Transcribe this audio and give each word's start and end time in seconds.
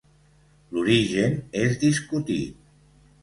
L'origen 0.77 1.37
és 1.61 1.77
discutit. 1.83 2.67